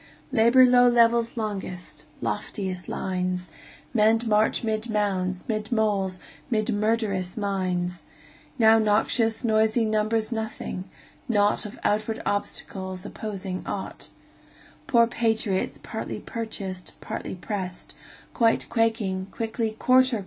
[0.31, 3.49] Labor low levels longest, lofiest lines;
[3.93, 6.17] Men march 'mid mounds, 'mid moles,'
[6.49, 8.01] mid murderous mines;
[8.57, 10.85] Now noxious, noisey numbers nothing,
[11.29, 14.09] naught Of outward obstacles, opposing ought;
[14.87, 17.93] Poor patriots, partly purchased, partly pressed,
[18.33, 20.19] Quite quaking, quickly "Quarter!